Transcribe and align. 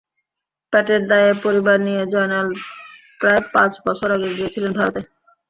পেটের 0.73 1.01
দায়ে 1.09 1.31
পরিবার 1.43 1.77
নিয়ে 1.87 2.03
জয়নাল 2.13 2.47
প্রায় 3.21 3.41
পাঁচ 3.53 3.71
বছর 3.85 4.09
আগে 4.15 4.29
গিয়েছিলেন 4.37 4.71
ভারতে। 4.79 5.01